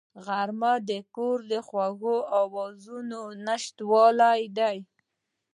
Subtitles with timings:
[0.25, 4.77] غرمه د کور د خوږو آوازونو نشتوالی دی